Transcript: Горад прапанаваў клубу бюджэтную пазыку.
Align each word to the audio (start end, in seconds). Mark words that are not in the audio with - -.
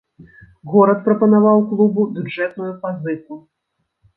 Горад 0.71 1.03
прапанаваў 1.09 1.61
клубу 1.73 2.01
бюджэтную 2.17 2.73
пазыку. 2.87 3.41